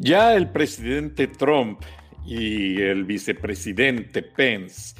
[0.00, 1.80] Ya el presidente Trump
[2.24, 4.94] y el vicepresidente Pence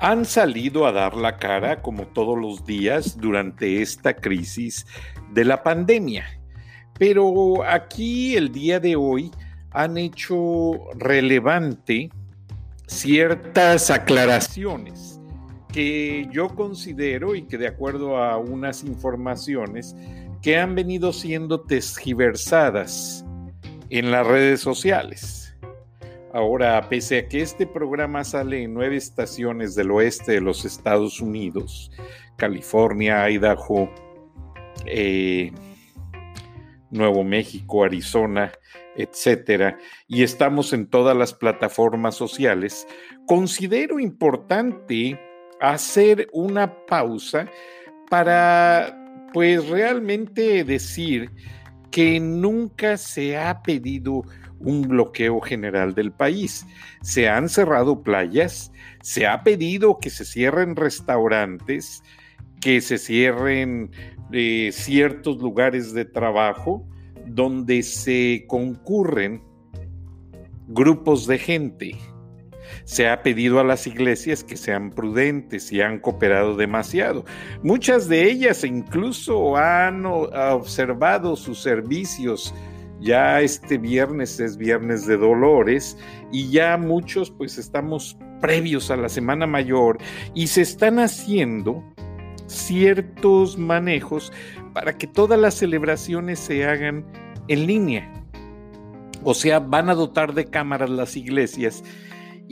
[0.00, 4.84] han salido a dar la cara como todos los días durante esta crisis
[5.32, 6.24] de la pandemia.
[6.98, 9.30] Pero aquí el día de hoy
[9.70, 12.10] han hecho relevante
[12.88, 15.20] ciertas aclaraciones
[15.72, 19.94] que yo considero y que de acuerdo a unas informaciones
[20.42, 23.24] que han venido siendo tesgiversadas
[23.92, 25.54] en las redes sociales.
[26.32, 31.20] Ahora, pese a que este programa sale en nueve estaciones del oeste de los Estados
[31.20, 31.90] Unidos,
[32.38, 33.90] California, Idaho,
[34.86, 35.52] eh,
[36.90, 38.50] Nuevo México, Arizona,
[38.96, 39.76] etcétera,
[40.08, 42.86] y estamos en todas las plataformas sociales,
[43.26, 45.20] considero importante
[45.60, 47.46] hacer una pausa
[48.08, 51.30] para, pues, realmente decir
[51.92, 54.22] que nunca se ha pedido
[54.58, 56.66] un bloqueo general del país.
[57.02, 62.02] Se han cerrado playas, se ha pedido que se cierren restaurantes,
[62.60, 63.90] que se cierren
[64.32, 66.88] eh, ciertos lugares de trabajo
[67.26, 69.42] donde se concurren
[70.68, 71.98] grupos de gente
[72.84, 77.24] se ha pedido a las iglesias que sean prudentes y han cooperado demasiado.
[77.62, 82.54] Muchas de ellas incluso han observado sus servicios.
[83.00, 85.98] Ya este viernes es viernes de dolores
[86.30, 89.98] y ya muchos pues estamos previos a la Semana Mayor
[90.34, 91.82] y se están haciendo
[92.46, 94.32] ciertos manejos
[94.72, 97.04] para que todas las celebraciones se hagan
[97.48, 98.12] en línea.
[99.24, 101.82] O sea, van a dotar de cámaras las iglesias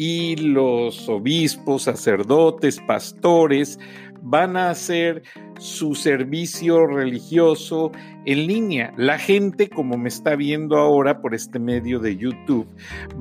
[0.00, 3.78] y los obispos, sacerdotes, pastores
[4.22, 5.22] van a hacer
[5.58, 7.92] su servicio religioso
[8.24, 8.94] en línea.
[8.96, 12.66] La gente, como me está viendo ahora por este medio de YouTube,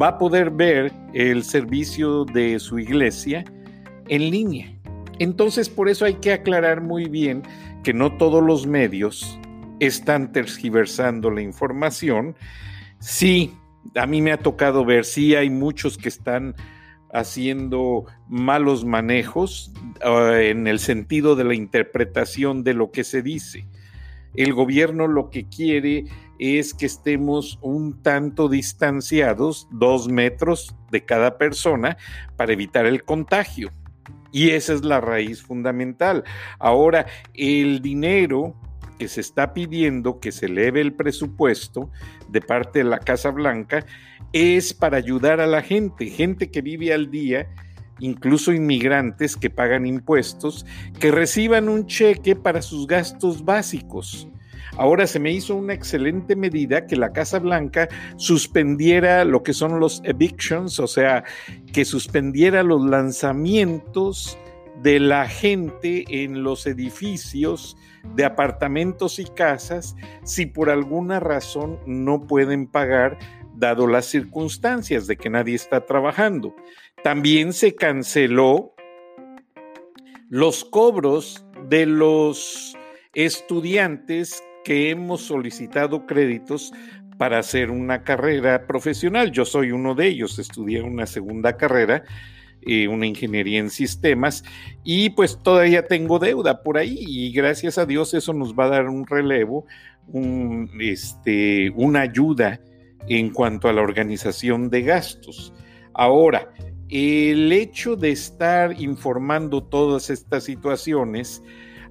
[0.01, 3.43] va a poder ver el servicio de su iglesia
[4.07, 4.73] en línea.
[5.19, 7.43] Entonces, por eso hay que aclarar muy bien
[7.83, 9.37] que no todos los medios
[9.81, 12.37] están tergiversando la información.
[12.99, 13.53] Sí,
[13.95, 16.55] a mí me ha tocado ver, sí hay muchos que están
[17.11, 19.71] haciendo malos manejos
[20.03, 23.65] ah, en el sentido de la interpretación de lo que se dice.
[24.35, 26.05] El gobierno lo que quiere
[26.37, 31.97] es que estemos un tanto distanciados, dos metros de cada persona,
[32.37, 33.71] para evitar el contagio.
[34.31, 36.23] Y esa es la raíz fundamental.
[36.59, 38.55] Ahora, el dinero
[38.99, 41.89] que se está pidiendo que se eleve el presupuesto
[42.27, 43.85] de parte de la Casa Blanca
[44.33, 47.47] es para ayudar a la gente, gente que vive al día,
[47.99, 50.65] incluso inmigrantes que pagan impuestos,
[50.99, 54.27] que reciban un cheque para sus gastos básicos.
[54.77, 59.79] Ahora se me hizo una excelente medida que la Casa Blanca suspendiera lo que son
[59.79, 61.23] los evictions, o sea,
[61.73, 64.37] que suspendiera los lanzamientos
[64.81, 67.77] de la gente en los edificios
[68.15, 73.17] de apartamentos y casas si por alguna razón no pueden pagar
[73.55, 76.55] dado las circunstancias de que nadie está trabajando.
[77.03, 78.73] También se canceló
[80.29, 82.77] los cobros de los
[83.13, 86.71] estudiantes que hemos solicitado créditos
[87.17, 89.31] para hacer una carrera profesional.
[89.31, 92.03] Yo soy uno de ellos, estudié una segunda carrera
[92.61, 94.43] eh, una ingeniería en sistemas
[94.83, 98.69] y pues todavía tengo deuda por ahí y gracias a Dios eso nos va a
[98.69, 99.65] dar un relevo,
[100.07, 102.59] un, este, una ayuda
[103.07, 105.53] en cuanto a la organización de gastos.
[105.93, 106.51] Ahora,
[106.89, 111.41] el hecho de estar informando todas estas situaciones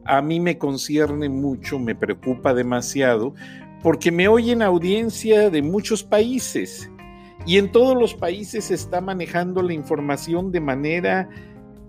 [0.04, 3.34] a mí me concierne mucho, me preocupa demasiado,
[3.82, 6.90] porque me oyen audiencia de muchos países
[7.48, 11.30] y en todos los países se está manejando la información de manera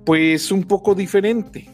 [0.06, 1.68] pues un poco diferente.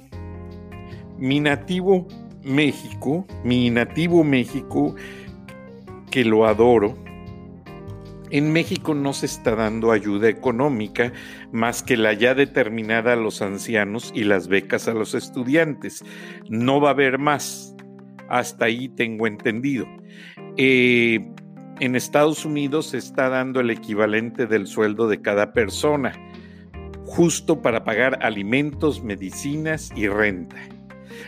[1.20, 2.08] Mi nativo
[2.44, 4.96] México, mi nativo México,
[6.10, 6.98] que lo adoro,
[8.32, 11.14] en México no se está dando ayuda económica
[11.52, 16.04] más que la ya determinada a los ancianos y las becas a los estudiantes.
[16.50, 17.76] No va a haber más.
[18.30, 19.86] Hasta ahí tengo entendido.
[20.58, 21.36] Eh,
[21.80, 26.14] en Estados Unidos se está dando el equivalente del sueldo de cada persona,
[27.06, 30.58] justo para pagar alimentos, medicinas y renta.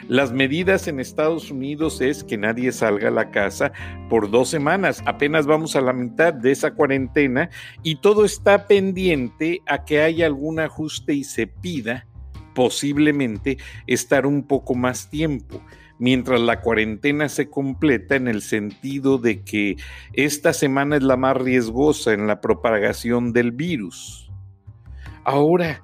[0.08, 3.72] Las medidas en Estados Unidos es que nadie salga a la casa
[4.10, 5.02] por dos semanas.
[5.06, 7.50] Apenas vamos a la mitad de esa cuarentena
[7.84, 12.08] y todo está pendiente a que haya algún ajuste y se pida
[12.54, 15.62] posiblemente estar un poco más tiempo.
[16.00, 19.76] Mientras la cuarentena se completa en el sentido de que
[20.14, 24.32] esta semana es la más riesgosa en la propagación del virus.
[25.24, 25.82] Ahora,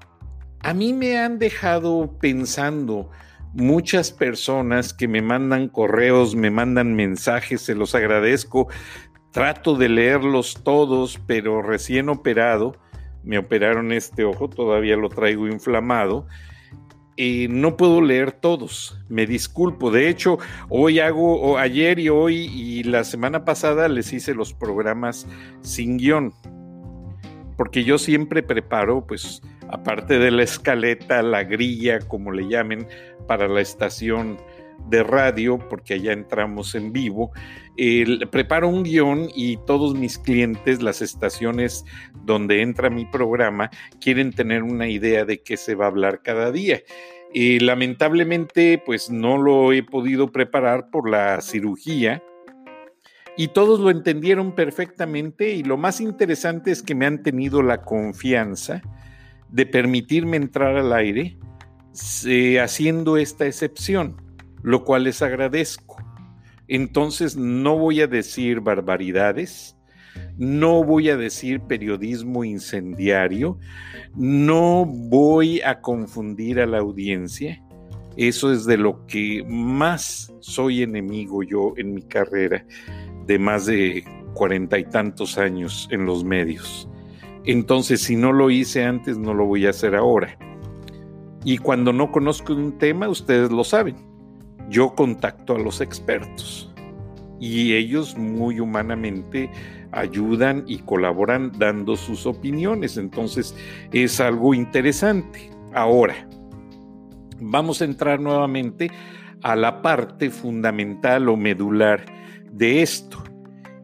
[0.62, 3.10] a mí me han dejado pensando
[3.54, 8.68] muchas personas que me mandan correos, me mandan mensajes, se los agradezco.
[9.32, 12.78] Trato de leerlos todos, pero recién operado,
[13.24, 16.28] me operaron este ojo, todavía lo traigo inflamado.
[17.16, 19.92] Y no puedo leer todos, me disculpo.
[19.92, 20.40] De hecho,
[20.70, 25.28] hoy hago, o ayer y hoy y la semana pasada les hice los programas
[25.62, 26.34] sin guion,
[27.58, 32.88] porque yo siempre preparo, pues, aparte de la escaleta, la grilla, como le llamen,
[33.28, 34.38] para la estación
[34.90, 37.32] de radio, porque allá entramos en vivo,
[38.32, 41.86] preparo un guion y todos mis clientes, las estaciones
[42.26, 46.52] donde entra mi programa, quieren tener una idea de qué se va a hablar cada
[46.52, 46.82] día.
[47.34, 52.22] Lamentablemente, pues no lo he podido preparar por la cirugía.
[53.36, 57.82] Y todos lo entendieron perfectamente y lo más interesante es que me han tenido la
[57.82, 58.84] confianza
[59.50, 61.40] de permitirme entrar al aire
[62.62, 64.22] haciendo esta excepción,
[64.64, 65.98] lo cual les agradezco.
[66.68, 69.78] Entonces no voy a decir barbaridades,
[70.38, 73.60] no voy a decir periodismo incendiario,
[74.16, 77.62] no voy a confundir a la audiencia.
[78.16, 82.66] Eso es de lo que más soy enemigo yo en mi carrera
[83.26, 86.88] de más de cuarenta y tantos años en los medios.
[87.46, 90.38] Entonces, si no lo hice antes, no lo voy a hacer ahora.
[91.44, 93.96] Y cuando no conozco un tema, ustedes lo saben,
[94.74, 96.74] yo contacto a los expertos
[97.40, 99.50] y ellos muy humanamente
[99.92, 102.98] ayudan y colaboran dando sus opiniones.
[102.98, 103.56] Entonces
[103.92, 105.52] es algo interesante.
[105.74, 106.28] Ahora,
[107.40, 108.90] vamos a entrar nuevamente
[109.44, 112.04] a la parte fundamental o medular
[112.52, 113.24] de esto,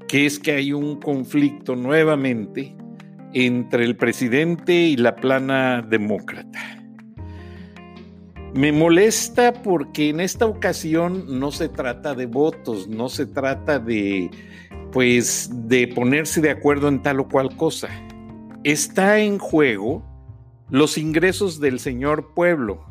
[0.08, 2.76] que es que hay un conflicto nuevamente
[3.34, 6.79] entre el presidente y la plana demócrata.
[8.54, 14.32] Me molesta porque en esta ocasión no se trata de votos, no se trata de,
[14.92, 17.90] pues, de ponerse de acuerdo en tal o cual cosa.
[18.64, 20.04] Está en juego
[20.70, 22.84] los ingresos del señor pueblo.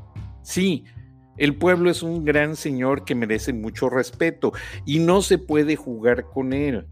[0.42, 0.84] Sí,
[1.36, 4.52] el pueblo es un gran señor que merece mucho respeto
[4.86, 6.86] y no se puede jugar con él.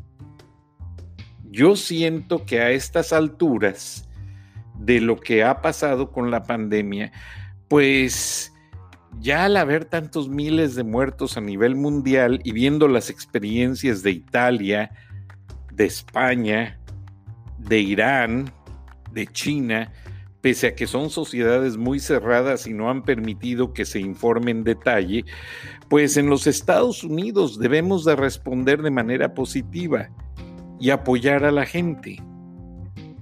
[1.50, 4.08] Yo siento que a estas alturas
[4.78, 7.12] de lo que ha pasado con la pandemia,
[7.68, 8.52] pues
[9.20, 14.12] ya al haber tantos miles de muertos a nivel mundial y viendo las experiencias de
[14.12, 14.90] Italia,
[15.72, 16.78] de España,
[17.58, 18.52] de Irán,
[19.12, 19.92] de China,
[20.40, 24.62] pese a que son sociedades muy cerradas y no han permitido que se informe en
[24.62, 25.24] detalle,
[25.88, 30.08] pues en los Estados Unidos debemos de responder de manera positiva
[30.78, 32.22] y apoyar a la gente.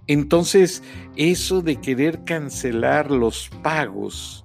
[0.07, 0.83] Entonces,
[1.17, 4.44] eso de querer cancelar los pagos,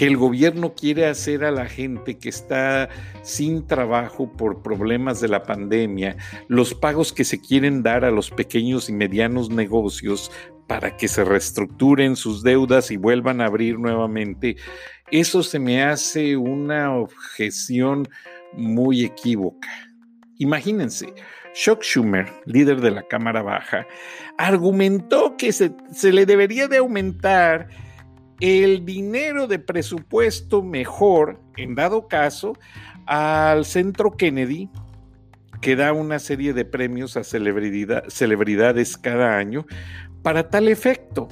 [0.00, 2.88] que el gobierno quiere hacer a la gente que está
[3.20, 6.16] sin trabajo por problemas de la pandemia,
[6.48, 10.32] los pagos que se quieren dar a los pequeños y medianos negocios
[10.66, 14.56] para que se reestructuren sus deudas y vuelvan a abrir nuevamente,
[15.10, 18.08] eso se me hace una objeción
[18.54, 19.68] muy equívoca.
[20.38, 21.12] Imagínense,
[21.52, 23.86] Chuck Schumer, líder de la Cámara Baja,
[24.38, 27.68] argumentó que se, se le debería de aumentar
[28.40, 32.54] el dinero de presupuesto mejor, en dado caso,
[33.06, 34.70] al Centro Kennedy,
[35.60, 39.66] que da una serie de premios a celebridades cada año,
[40.22, 41.28] para tal efecto.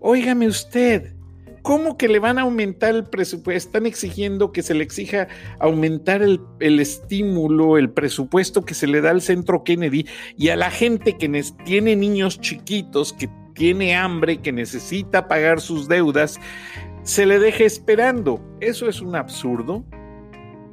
[0.00, 1.14] Óigame usted,
[1.62, 3.68] ¿cómo que le van a aumentar el presupuesto?
[3.68, 5.26] Están exigiendo que se le exija
[5.58, 10.56] aumentar el, el, estímulo, el presupuesto que se le da al Centro Kennedy y a
[10.56, 11.28] la gente que
[11.64, 13.28] tiene niños chiquitos que
[13.58, 16.40] tiene hambre, que necesita pagar sus deudas,
[17.02, 18.40] se le deje esperando.
[18.60, 19.84] Eso es un absurdo.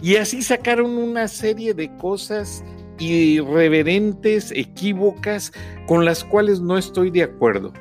[0.02, 2.64] Y así sacaron una serie de cosas
[3.00, 5.52] irreverentes, equívocas,
[5.88, 7.74] con las cuales no estoy de acuerdo.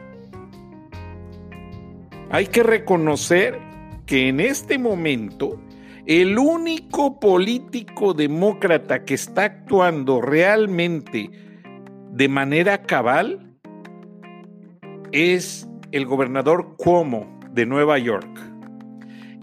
[2.30, 3.60] Hay que reconocer
[4.06, 5.60] que en este momento
[6.06, 11.30] el único político demócrata que está actuando realmente
[12.10, 13.43] de manera cabal
[15.14, 18.28] es el gobernador Cuomo de Nueva York.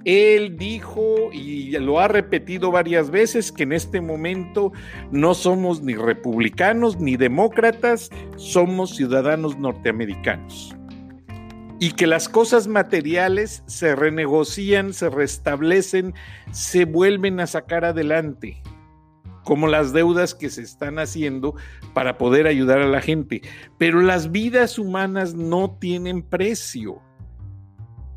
[0.04, 4.74] Él dijo y lo ha repetido varias veces que en este momento
[5.12, 10.76] no somos ni republicanos ni demócratas, somos ciudadanos norteamericanos.
[11.84, 16.14] y que las cosas materiales se renegocian, se restablecen,
[16.52, 18.62] se vuelven a sacar adelante,
[19.44, 21.56] como las deudas que se están haciendo
[21.94, 23.42] para poder ayudar a la gente.
[23.78, 27.02] Pero las vidas humanas no tienen precio.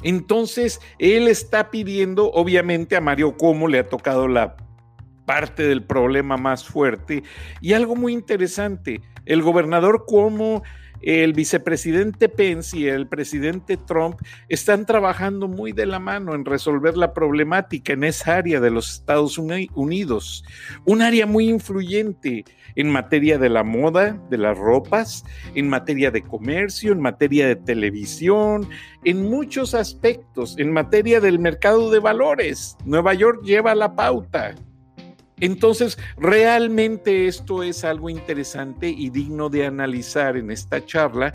[0.03, 4.57] Entonces, él está pidiendo, obviamente a Mario Como le ha tocado la
[5.25, 7.23] parte del problema más fuerte.
[7.61, 10.63] Y algo muy interesante, el gobernador Cuomo,
[11.05, 14.17] el vicepresidente Pence y el presidente Trump
[14.49, 18.91] están trabajando muy de la mano en resolver la problemática en esa área de los
[18.91, 20.45] Estados Unidos,
[20.87, 22.45] un área muy influyente
[22.75, 27.57] en materia de la moda, de las ropas, en materia de comercio, en materia de
[27.57, 28.69] televisión,
[29.05, 32.77] en muchos aspectos, en materia del mercado de valores.
[32.85, 34.55] Nueva York lleva la pauta.
[35.41, 41.33] Entonces, realmente esto es algo interesante y digno de analizar en esta charla,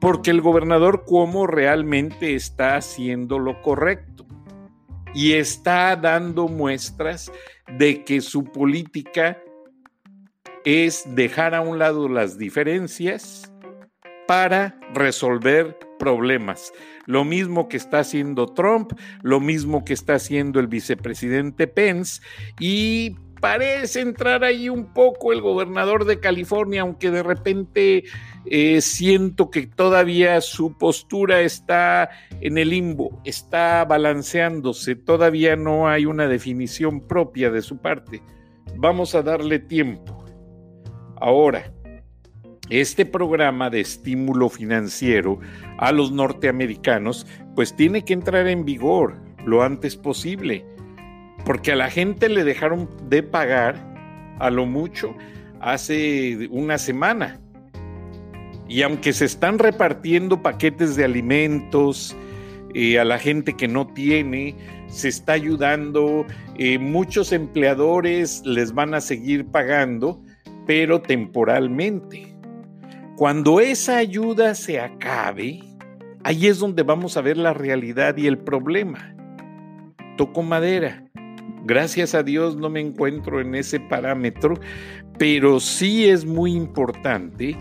[0.00, 4.26] porque el gobernador Cuomo realmente está haciendo lo correcto
[5.14, 7.30] y está dando muestras
[7.78, 9.38] de que su política
[10.64, 13.52] es dejar a un lado las diferencias
[14.26, 16.72] para resolver problemas.
[17.06, 18.92] Lo mismo que está haciendo Trump,
[19.22, 22.22] lo mismo que está haciendo el vicepresidente Pence
[22.58, 28.04] y parece entrar ahí un poco el gobernador de California, aunque de repente
[28.46, 32.08] eh, siento que todavía su postura está
[32.40, 38.22] en el limbo, está balanceándose, todavía no hay una definición propia de su parte.
[38.76, 40.24] Vamos a darle tiempo.
[41.20, 41.72] Ahora,
[42.70, 45.40] este programa de estímulo financiero
[45.78, 50.64] a los norteamericanos, pues tiene que entrar en vigor lo antes posible
[51.44, 53.76] porque a la gente le dejaron de pagar
[54.38, 55.14] a lo mucho
[55.60, 57.40] hace una semana.
[58.68, 62.16] Y aunque se están repartiendo paquetes de alimentos
[62.74, 64.56] eh, a la gente que no tiene,
[64.88, 70.22] se está ayudando, eh, muchos empleadores les van a seguir pagando,
[70.66, 72.34] pero temporalmente.
[73.16, 75.60] Cuando esa ayuda se acabe,
[76.24, 79.14] ahí es donde vamos a ver la realidad y el problema.
[80.16, 81.11] Toco madera
[81.64, 84.58] Gracias a Dios no me encuentro en ese parámetro,
[85.18, 87.56] pero sí es muy importante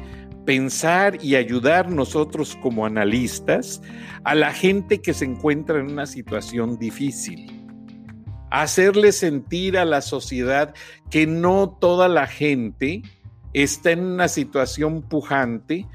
[0.46, 3.82] pensar y ayudar nosotros como analistas
[4.24, 7.58] a la gente que se encuentra en una situación difícil.
[8.50, 10.74] Hacerle sentir a la sociedad
[11.10, 13.04] que no toda la gente
[13.54, 15.88] está en una situación pujante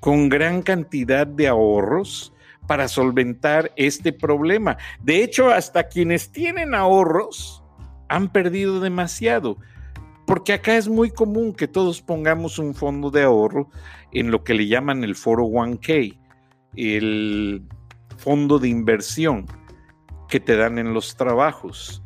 [0.00, 2.32] con gran cantidad de ahorros
[2.72, 4.78] para solventar este problema.
[5.02, 7.62] De hecho, hasta quienes tienen ahorros
[8.08, 9.58] han perdido demasiado,
[10.26, 13.68] porque acá es muy común que todos pongamos un fondo de ahorro
[14.10, 16.18] en lo que le llaman el foro 1K,
[16.74, 17.62] el
[18.16, 19.44] fondo de inversión
[20.30, 22.02] que te dan en los trabajos.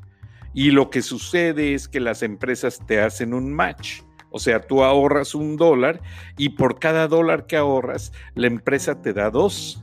[0.52, 4.00] Y lo que sucede es que las empresas te hacen un match.
[4.30, 6.00] O sea, tú ahorras un dólar
[6.36, 9.80] y por cada dólar que ahorras, la empresa te da dos.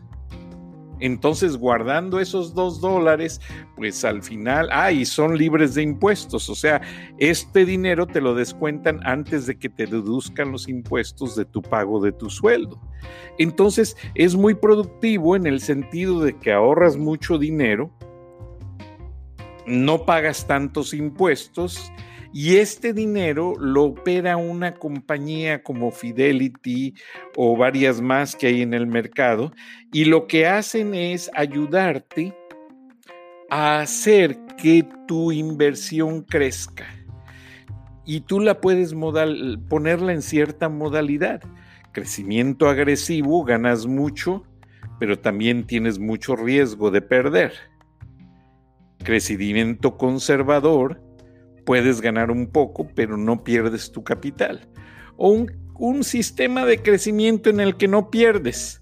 [1.04, 3.42] Entonces, guardando esos dos dólares,
[3.76, 6.82] pues al final, ah, son libres de impuestos, o sea,
[7.18, 12.00] este dinero te lo descuentan antes de que te deduzcan los impuestos de tu pago
[12.00, 12.80] de tu sueldo.
[13.38, 17.92] Entonces, es muy productivo en el sentido de que ahorras mucho dinero,
[19.68, 21.92] no pagas tantos impuestos,
[22.34, 26.96] y este dinero lo opera una compañía como Fidelity
[27.36, 29.52] o varias más que hay en el mercado
[29.92, 32.36] y lo que hacen es ayudarte
[33.52, 36.86] a hacer que tu inversión crezca.
[38.04, 41.42] Y tú la puedes ponerla en cierta modalidad.
[41.92, 44.44] Crecimiento agresivo, ganas mucho,
[45.00, 47.54] pero también tienes mucho riesgo de perder.
[49.04, 51.03] Crecimiento conservador,
[51.66, 54.68] puedes ganar un poco, pero no pierdes tu capital.
[55.18, 58.82] O un, sistema de crecimiento en el que no pierdes,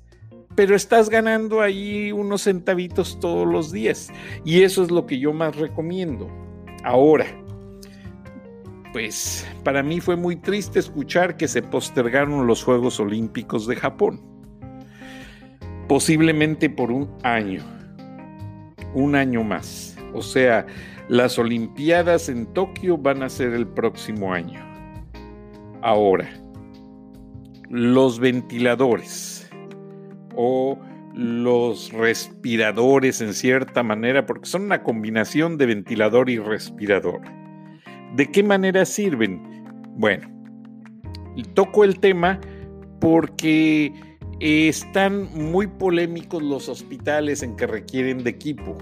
[0.55, 4.11] pero estás ganando ahí unos centavitos todos los días.
[4.45, 6.29] Y eso es lo que yo más recomiendo.
[6.83, 7.25] Ahora,
[8.93, 14.21] pues para mí fue muy triste escuchar que se postergaron los Juegos Olímpicos de Japón.
[15.88, 17.63] Posiblemente por un año.
[18.93, 19.95] Un año más.
[20.13, 20.65] O sea,
[21.10, 24.60] las Olimpiadas en Tokio van a ser el próximo año.
[25.81, 26.29] Ahora,
[27.70, 29.50] los ventiladores
[30.36, 30.77] o
[31.13, 37.22] los respiradores en cierta manera, porque son una combinación de ventilador y respirador.
[38.15, 39.41] ¿De qué manera sirven?
[39.96, 40.29] Bueno,
[41.53, 42.39] toco el tema
[43.00, 43.93] porque
[44.39, 48.77] están muy polémicos los hospitales en que requieren de equipo.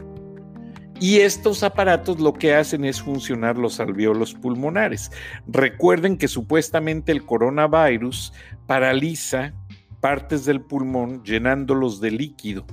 [1.01, 5.11] Y estos aparatos lo que hacen es funcionar los alveolos pulmonares.
[5.47, 8.33] Recuerden que supuestamente el coronavirus
[8.67, 9.53] paraliza
[10.01, 12.65] partes del pulmón llenándolos de líquido.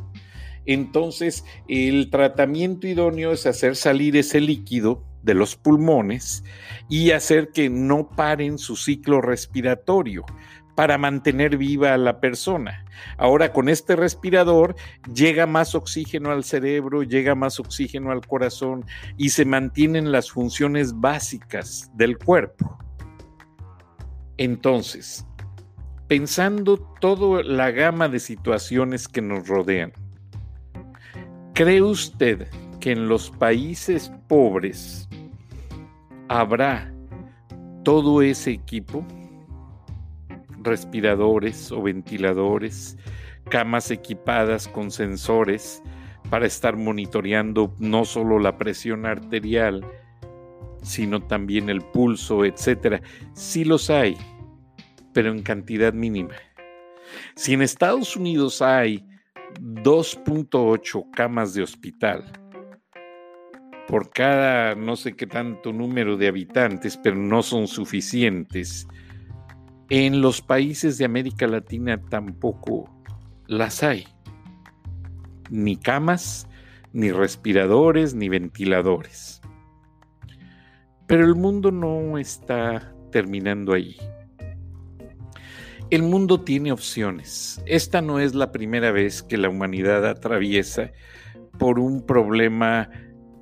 [0.65, 6.43] Entonces, el tratamiento idóneo es hacer salir ese líquido de los pulmones
[6.89, 10.25] y hacer que no paren su ciclo respiratorio
[10.77, 12.85] para mantener viva a la persona.
[13.17, 14.77] Ahora con este respirador
[15.13, 18.85] llega más oxígeno al cerebro, llega más oxígeno al corazón
[19.17, 22.79] y se mantienen las funciones básicas del cuerpo.
[24.37, 25.27] Entonces,
[26.09, 29.93] pensando toda la gama de situaciones que nos rodean,
[31.55, 32.49] ¿cree usted
[32.81, 35.09] que en los países pobres
[36.29, 36.93] habrá
[37.83, 39.07] todo ese equipo?
[40.67, 42.99] Respiradores o ventiladores,
[43.49, 45.83] camas equipadas con sensores
[46.29, 49.85] para estar monitoreando no solo la presión arterial,
[50.83, 53.01] sino también el pulso, etcétera.
[53.33, 54.17] Sí los hay,
[55.13, 56.35] pero en cantidad mínima.
[57.35, 59.07] Si en Estados Unidos hay
[59.61, 62.25] 2.8 camas de hospital
[63.87, 68.87] por cada no sé qué tanto número de habitantes, pero no son suficientes,
[69.89, 72.91] en los países de América Latina tampoco
[73.47, 74.07] las hay.
[75.51, 76.49] Ni camas,
[76.93, 79.41] ni respiradores, ni ventiladores.
[81.07, 83.97] Pero el mundo no está terminando allí.
[85.91, 87.63] El mundo tiene opciones.
[87.65, 90.91] Esta no es la primera vez que la humanidad atraviesa
[91.59, 92.91] por un problema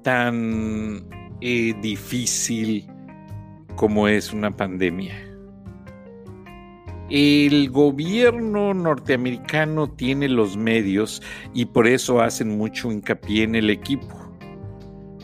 [0.03, 1.09] tan
[1.41, 2.87] eh, difícil
[3.77, 5.24] como es una pandemia.
[7.11, 11.21] El gobierno norteamericano tiene los medios
[11.53, 14.09] y por eso hacen mucho hincapié en el equipo.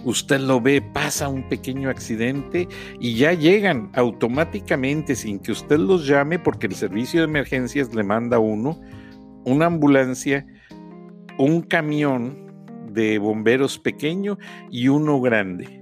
[0.05, 2.69] Usted lo ve, pasa un pequeño accidente
[3.01, 8.03] y ya llegan automáticamente sin que usted los llame porque el servicio de emergencias le
[8.03, 8.79] manda uno,
[9.47, 10.47] una ambulancia,
[11.39, 12.47] un camión
[12.93, 14.39] de bomberos pequeño
[14.71, 15.80] y uno grande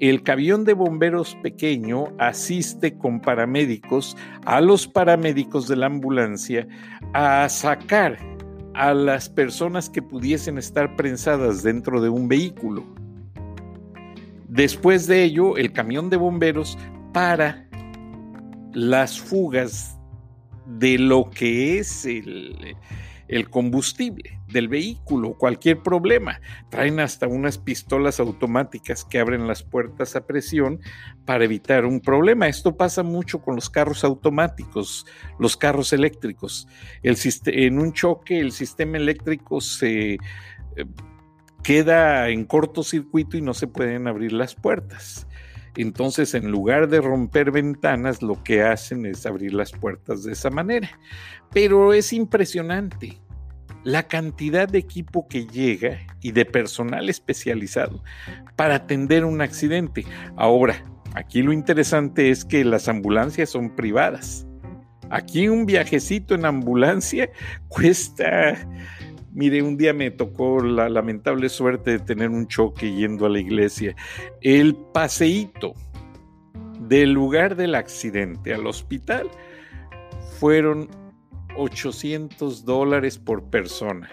[0.00, 6.66] el camión de bomberos pequeño asiste con paramédicos a los paramédicos de la ambulancia
[7.12, 8.18] a sacar
[8.74, 12.84] a las personas que pudiesen estar prensadas dentro de un vehículo.
[14.48, 16.78] Después de ello, el camión de bomberos
[17.12, 17.68] para
[18.72, 19.98] las fugas
[20.78, 22.76] de lo que es el,
[23.30, 26.40] el combustible del vehículo, cualquier problema.
[26.68, 30.80] Traen hasta unas pistolas automáticas que abren las puertas a presión
[31.24, 32.48] para evitar un problema.
[32.48, 35.06] Esto pasa mucho con los carros automáticos,
[35.38, 36.66] los carros eléctricos.
[37.04, 37.16] El,
[37.46, 40.14] en un choque el sistema eléctrico se...
[40.14, 40.18] Eh,
[41.62, 45.26] queda en cortocircuito y no se pueden abrir las puertas.
[45.76, 50.50] Entonces, en lugar de romper ventanas, lo que hacen es abrir las puertas de esa
[50.50, 50.90] manera.
[51.52, 53.20] Pero es impresionante
[53.84, 58.02] la cantidad de equipo que llega y de personal especializado
[58.56, 60.04] para atender un accidente.
[60.36, 64.46] Ahora, aquí lo interesante es que las ambulancias son privadas.
[65.08, 67.30] Aquí un viajecito en ambulancia
[67.68, 68.56] cuesta
[69.32, 73.38] Mire, un día me tocó la lamentable suerte de tener un choque yendo a la
[73.38, 73.94] iglesia.
[74.40, 75.74] El paseíto
[76.80, 79.30] del lugar del accidente al hospital
[80.38, 80.88] fueron
[81.56, 84.10] 800 dólares por persona.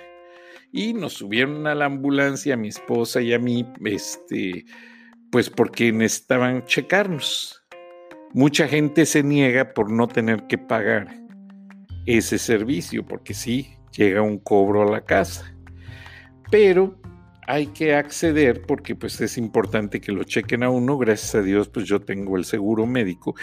[0.72, 4.66] Y nos subieron a la ambulancia, a mi esposa y a mí, este,
[5.32, 7.64] pues porque necesitaban checarnos.
[8.34, 11.16] Mucha gente se niega por no tener que pagar
[12.06, 15.54] ese servicio, porque sí, llega un cobro a la casa.
[16.50, 16.96] Pero
[17.48, 20.98] hay que acceder porque pues es importante que lo chequen a uno.
[20.98, 23.36] Gracias a Dios pues yo tengo el seguro médico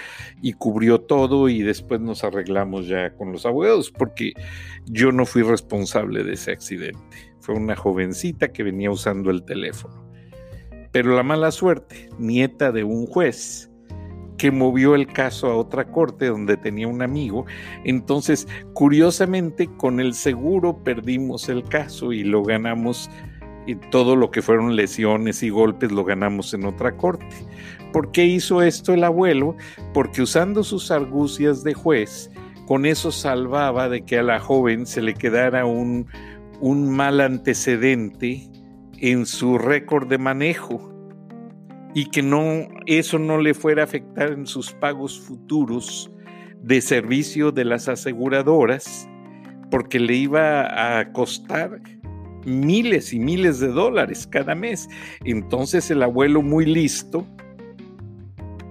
[0.42, 4.32] y cubrió todo y después nos arreglamos ya con los abogados porque
[4.86, 7.34] yo no fui responsable de ese accidente.
[7.40, 10.04] Fue una jovencita que venía usando el teléfono.
[10.92, 13.70] Pero la mala suerte, nieta de un juez,
[14.36, 17.46] que movió el caso a otra corte donde tenía un amigo.
[17.84, 23.10] Entonces, curiosamente, con el seguro perdimos el caso y lo ganamos,
[23.66, 27.26] y todo lo que fueron lesiones y golpes lo ganamos en otra corte.
[27.92, 29.56] ¿Por qué hizo esto el abuelo?
[29.92, 32.30] Porque usando sus argucias de juez,
[32.66, 36.06] con eso salvaba de que a la joven se le quedara un,
[36.60, 38.50] un mal antecedente
[38.98, 40.93] en su récord de manejo
[41.94, 46.10] y que no eso no le fuera a afectar en sus pagos futuros
[46.60, 49.08] de servicio de las aseguradoras,
[49.70, 51.80] porque le iba a costar
[52.44, 54.88] miles y miles de dólares cada mes.
[55.24, 57.26] Entonces el abuelo muy listo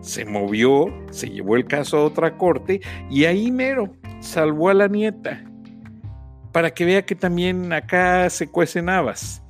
[0.02, 4.88] se movió, se llevó el caso a otra corte y ahí mero salvó a la
[4.88, 5.44] nieta
[6.52, 9.43] para que vea que también acá se cuecen habas.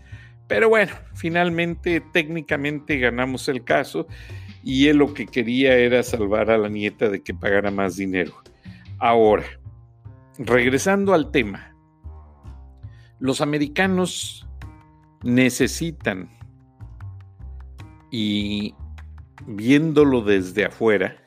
[0.48, 4.08] Pero bueno, finalmente técnicamente ganamos el caso
[4.64, 8.34] y él lo que quería era salvar a la nieta de que pagara más dinero.
[9.00, 9.44] Ahora,
[10.38, 11.76] regresando al tema,
[13.20, 14.48] los americanos
[15.24, 16.30] necesitan,
[18.12, 18.76] y
[19.48, 21.18] viéndolo desde afuera,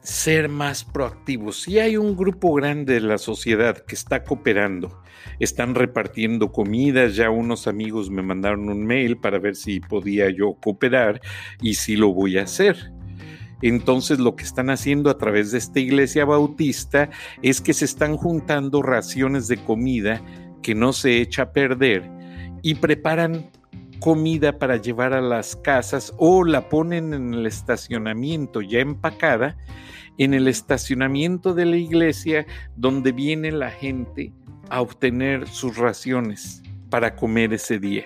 [0.00, 1.62] ser más proactivos.
[1.62, 5.02] Si hay un grupo grande de la sociedad que está cooperando,
[5.40, 10.54] están repartiendo comidas, ya unos amigos me mandaron un mail para ver si podía yo
[10.54, 11.20] cooperar
[11.60, 12.92] y si lo voy a hacer.
[13.62, 17.10] Entonces lo que están haciendo a través de esta iglesia bautista
[17.42, 20.22] es que se están juntando raciones de comida
[20.62, 22.10] que no se echa a perder
[22.62, 23.50] y preparan
[24.00, 29.56] comida para llevar a las casas o la ponen en el estacionamiento ya empacada
[30.18, 32.46] en el estacionamiento de la iglesia
[32.76, 34.32] donde viene la gente
[34.70, 38.04] a obtener sus raciones para comer ese día.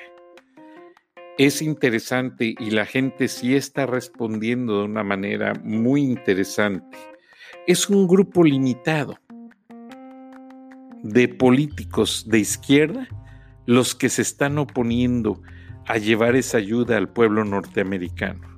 [1.38, 6.98] Es interesante y la gente sí está respondiendo de una manera muy interesante.
[7.66, 9.18] Es un grupo limitado
[11.02, 13.08] de políticos de izquierda
[13.64, 15.40] los que se están oponiendo
[15.86, 18.50] a llevar esa ayuda al pueblo norteamericano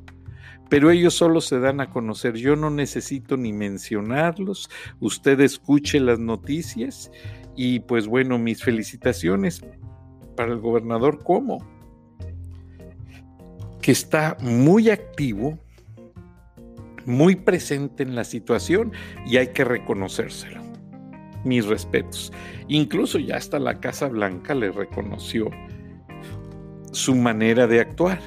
[0.73, 2.33] pero ellos solo se dan a conocer.
[2.33, 4.71] Yo no necesito ni mencionarlos.
[5.01, 7.11] Usted escuche las noticias
[7.57, 9.62] y pues bueno, mis felicitaciones
[10.37, 11.59] para el gobernador Como,
[13.81, 15.59] que está muy activo,
[17.05, 18.93] muy presente en la situación
[19.27, 20.62] y hay que reconocérselo.
[21.45, 22.33] Mis respetos.
[22.69, 25.51] Incluso ya hasta la Casa Blanca le reconoció
[26.93, 28.21] su manera de actuar.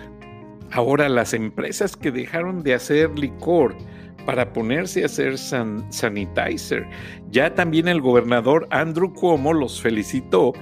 [0.71, 3.77] Ahora las empresas que dejaron de hacer licor
[4.25, 6.87] para ponerse a hacer sanitizer,
[7.29, 10.53] ya también el gobernador Andrew Cuomo los felicitó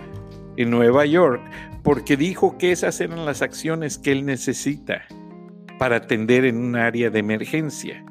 [0.58, 1.42] en Nueva York
[1.84, 5.04] porque dijo que esas eran las acciones que él necesita
[5.80, 8.06] para atender en un área de emergencia.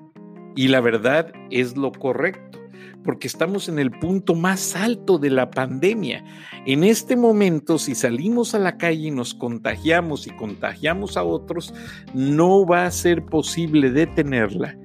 [0.54, 2.60] Y la verdad es lo correcto
[3.02, 6.24] porque estamos en el punto más alto de la pandemia.
[6.66, 11.74] En este momento, si salimos a la calle y nos contagiamos y contagiamos a otros,
[12.14, 14.76] no va a ser posible detenerla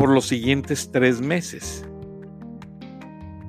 [0.00, 1.84] por los siguientes tres meses,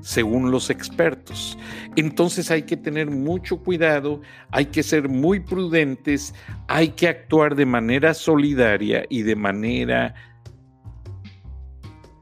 [0.01, 1.57] según los expertos.
[1.95, 4.19] Entonces hay que tener mucho cuidado,
[4.51, 6.35] hay que ser muy prudentes,
[6.67, 10.13] hay que actuar de manera solidaria y de manera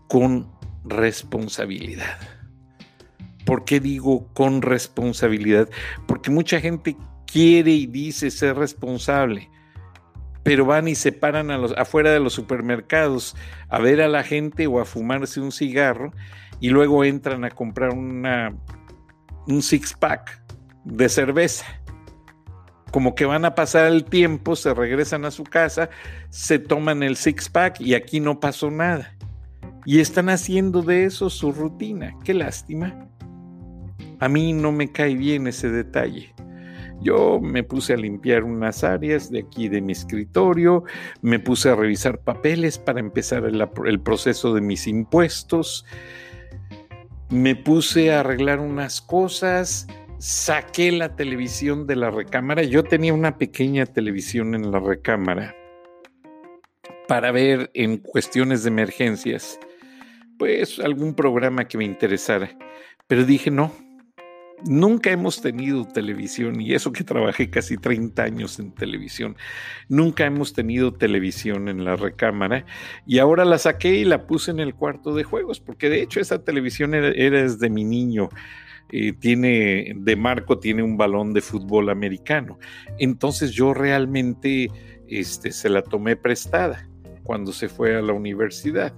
[0.08, 0.48] con
[0.86, 2.20] responsabilidad.
[3.48, 5.72] ¿Por qué digo con responsabilidad?
[6.08, 9.50] Porque mucha gente quiere y dice ser responsable,
[10.44, 13.36] pero van y se paran a los, afuera de los supermercados
[13.70, 16.12] a ver a la gente o a fumarse un cigarro
[16.60, 18.56] y luego entran a comprar una,
[19.48, 20.42] un six-pack
[20.86, 21.66] de cerveza.
[22.92, 25.90] Como que van a pasar el tiempo, se regresan a su casa,
[26.30, 29.16] se toman el six-pack y aquí no pasó nada
[29.86, 32.16] y están haciendo de eso su rutina.
[32.24, 33.08] Qué lástima.
[34.20, 36.34] A mí no me cae bien ese detalle.
[37.02, 40.84] Yo me puse a limpiar unas áreas de aquí de mi escritorio,
[41.22, 45.86] me puse a revisar papeles para empezar el, proceso de mis impuestos,
[47.30, 52.64] me puse a arreglar unas cosas, saqué la televisión de la recámara.
[52.64, 55.56] Yo tenía una pequeña televisión en la recámara
[57.08, 59.60] para ver en cuestiones de emergencias
[60.40, 62.50] pues algún programa que me interesara.
[63.08, 63.72] Pero dije, no,
[64.66, 69.36] nunca hemos tenido televisión y eso que trabajé casi 30 años en televisión,
[69.88, 72.66] nunca hemos tenido televisión en la recámara
[73.06, 76.20] y ahora la saqué y la puse en el cuarto de juegos, porque de hecho
[76.20, 78.30] esa televisión era, desde mi niño.
[78.92, 82.58] Eh, tiene de marco tiene un balón de fútbol americano
[82.98, 84.72] entonces yo realmente
[85.08, 86.90] este, se la tomé prestada
[87.22, 88.92] cuando se fue a la universidad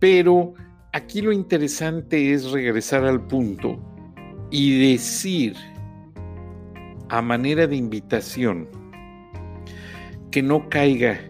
[0.00, 0.54] pero
[0.92, 3.95] aquí lo interesante es regresar al punto
[4.50, 5.54] y decir
[7.08, 8.68] a manera de invitación
[10.30, 11.20] que no caiga,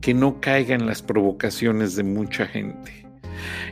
[0.00, 3.06] que no caiga en las provocaciones de mucha gente.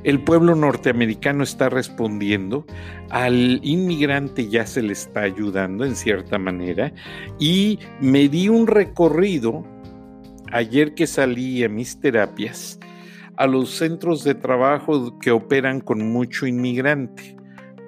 [0.02, 2.66] El pueblo norteamericano está respondiendo,
[3.10, 6.92] al inmigrante ya se le está ayudando en cierta manera
[7.38, 9.64] y me di un recorrido
[10.52, 12.78] ayer que salí a mis terapias
[13.36, 17.38] a los centros de trabajo que operan con mucho inmigrante.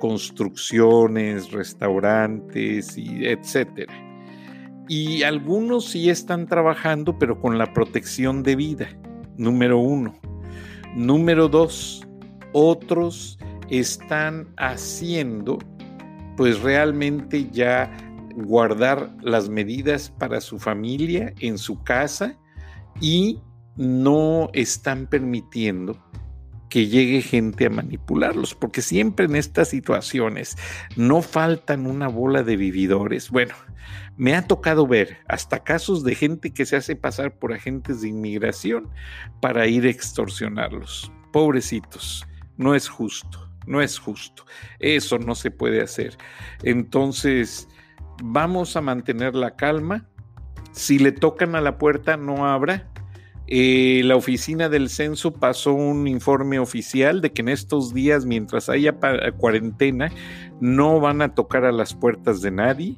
[0.01, 3.95] Construcciones, restaurantes y etcétera.
[4.89, 8.89] Y algunos sí están trabajando, pero con la protección de vida,
[9.37, 10.13] número uno.
[10.97, 12.05] Número dos,
[12.53, 15.59] otros están haciendo,
[16.37, 17.89] pues realmente ya
[18.35, 22.37] guardar las medidas para su familia en su casa
[23.01, 23.41] y
[23.77, 25.97] no están permitiendo
[26.70, 30.56] que llegue gente a manipularlos, porque siempre en estas situaciones
[30.96, 33.28] no faltan una bola de vividores.
[33.28, 33.54] Bueno,
[34.16, 38.09] me ha tocado ver hasta casos de gente que se hace pasar por agentes de
[38.09, 38.88] inmigración
[39.42, 41.12] para ir a extorsionarlos.
[41.33, 44.46] Pobrecitos, no es justo, no es justo.
[44.78, 46.16] Eso no se puede hacer.
[46.62, 47.68] Entonces,
[48.22, 50.06] vamos a mantener la calma.
[50.72, 52.89] Si le tocan a la puerta, no abra
[53.53, 58.69] eh, la oficina del censo pasó un informe oficial de que en estos días, mientras
[58.69, 58.95] haya
[59.37, 60.13] cuarentena,
[60.61, 62.97] no van a tocar a las puertas de nadie.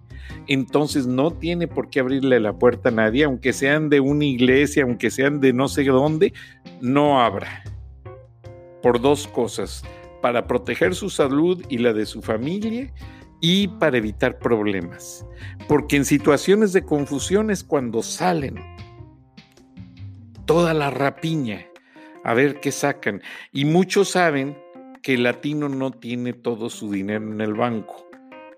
[0.49, 4.83] Entonces no tiene por qué abrirle la puerta a nadie, aunque sean de una iglesia,
[4.83, 6.35] aunque sean de no sé dónde,
[6.83, 7.65] no abra.
[8.83, 9.83] Por dos cosas,
[10.21, 12.93] para proteger su salud y la de su familia
[13.41, 15.25] y para evitar problemas.
[15.67, 18.57] Porque en situaciones de confusión es cuando salen
[20.47, 21.67] toda la rapiña,
[22.25, 23.23] a ver qué sacan.
[23.53, 24.57] Y muchos saben
[25.03, 28.09] que el latino no tiene todo su dinero en el banco,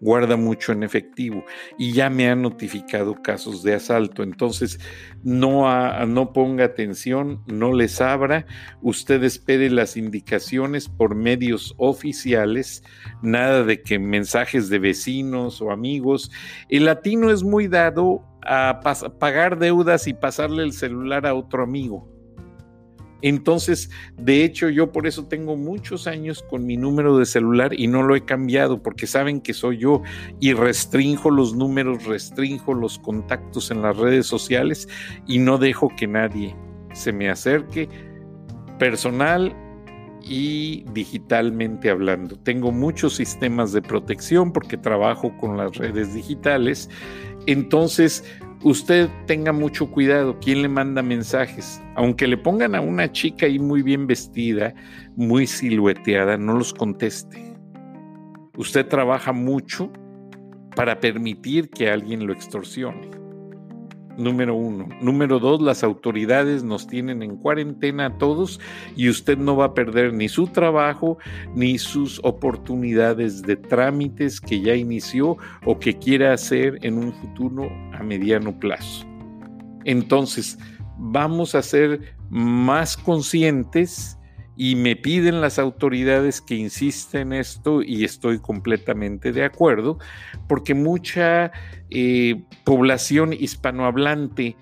[0.01, 1.42] guarda mucho en efectivo
[1.79, 4.23] y ya me han notificado casos de asalto.
[4.23, 4.79] Entonces,
[5.23, 5.66] no,
[6.07, 8.44] no ponga atención, no les abra,
[8.83, 12.83] usted espere las indicaciones por medios oficiales,
[13.23, 16.31] nada de que mensajes de vecinos o amigos.
[16.68, 18.81] El latino es muy dado a
[19.19, 22.15] pagar deudas y pasarle el celular a otro amigo.
[23.25, 27.87] Entonces, de hecho, yo por eso tengo muchos años con mi número de celular y
[27.87, 30.03] no lo he cambiado porque saben que soy yo
[30.41, 34.89] y restringo los números, restringo los contactos en las redes sociales
[35.27, 36.55] y no dejo que nadie
[36.93, 37.89] se me acerque
[38.79, 39.57] personal
[40.21, 42.37] y digitalmente hablando.
[42.37, 46.91] Tengo muchos sistemas de protección porque trabajo con las redes digitales
[47.47, 48.25] entonces,
[48.63, 51.83] usted tenga mucho cuidado quién le manda mensajes.
[51.97, 54.75] Aunque le pongan a una chica ahí muy bien vestida,
[55.17, 57.55] muy silueteada, no los conteste.
[58.57, 59.93] Usted trabaja mucho
[60.77, 63.24] para permitir que alguien lo extorsione
[64.16, 64.88] número uno.
[65.00, 68.61] Número dos, las autoridades nos tienen en cuarentena a todos
[68.96, 71.18] y usted no va a perder ni su trabajo
[71.55, 77.68] ni sus oportunidades de trámites que ya inició o que quiera hacer en un futuro
[77.92, 79.07] a mediano plazo.
[79.85, 80.59] Entonces,
[80.98, 84.18] vamos a ser más conscientes
[84.57, 89.99] y me piden las autoridades que insista en esto y estoy completamente de acuerdo,
[90.49, 91.51] porque mucha
[91.90, 94.57] eh, población hispanohablante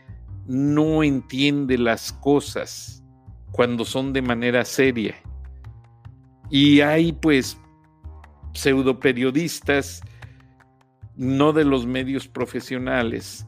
[0.47, 3.05] no entiende las cosas
[3.51, 5.15] cuando son de manera seria.
[6.51, 7.59] Y hay pues
[8.55, 10.03] pseudo periodistas,
[11.17, 13.47] no de los medios profesionales,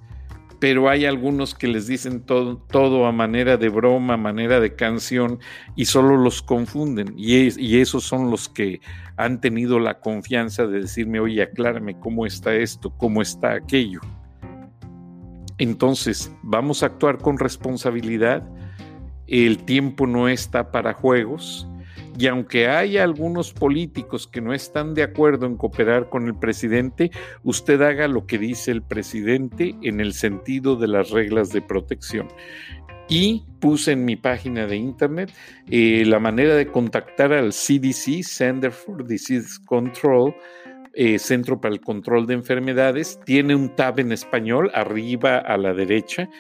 [0.65, 5.39] pero hay algunos que les dicen todo, a manera de broma, a manera de canción,
[5.77, 7.13] y solo los confunden.
[7.19, 8.81] Y, y, esos son los que
[9.19, 14.01] han tenido la confianza de decirme, oye, aclárame cómo está esto, cómo está aquello.
[15.59, 18.43] Entonces, vamos a actuar con responsabilidad.
[19.27, 21.69] El tiempo no está para juegos
[22.19, 27.11] y aunque haya algunos políticos que no están de acuerdo en cooperar con el presidente,
[27.43, 32.29] usted haga lo que dice el presidente en el sentido de las reglas de protección.
[33.09, 35.31] Y puse en mi página de internet
[35.71, 40.35] eh, la manera de contactar al CDC, Center for Disease Control,
[40.95, 43.19] eh, Centro para el Control de Enfermedades.
[43.27, 46.31] Tiene un tab en español arriba a la derecha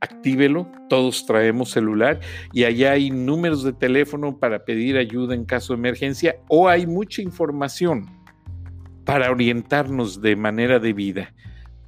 [0.00, 2.20] actívelo, todos traemos celular
[2.52, 6.86] y allá hay números de teléfono para pedir ayuda en caso de emergencia o hay
[6.86, 8.06] mucha información
[9.04, 11.32] para orientarnos de manera debida,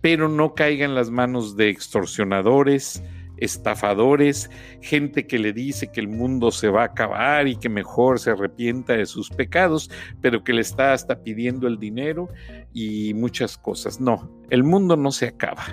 [0.01, 3.03] pero no caiga en las manos de extorsionadores,
[3.39, 8.19] estafadores, gente que le dice que el mundo se va a acabar y que mejor
[8.21, 9.91] se arrepienta de sus pecados,
[10.21, 12.29] pero que le está hasta pidiendo el dinero
[12.73, 14.01] y muchas cosas.
[14.01, 15.65] No, el mundo no se acaba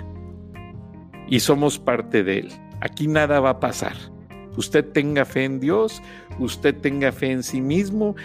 [1.28, 2.48] y somos parte de Él.
[2.80, 3.94] Aquí nada va a pasar.
[4.56, 6.02] Usted tenga fe en Dios,
[6.38, 8.16] usted tenga fe en sí mismo,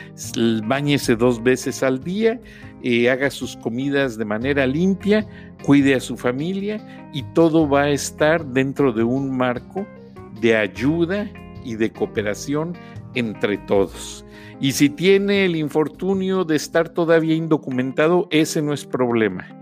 [0.64, 2.40] bañese dos veces al día,
[2.84, 5.28] eh, haga sus comidas de manera limpia,
[5.64, 9.86] cuide a su familia y todo va a estar dentro de un marco
[10.40, 11.30] de ayuda
[11.66, 12.78] y de cooperación
[13.14, 14.26] entre todos.
[14.62, 19.61] Y si tiene el infortunio de estar todavía indocumentado, ese no es problema.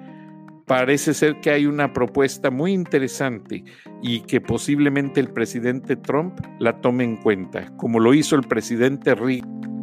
[0.70, 3.64] Parece ser que hay una propuesta muy interesante
[4.04, 9.16] y que posiblemente el presidente Trump la tome en cuenta, como lo hizo el presidente
[9.16, 9.79] Reagan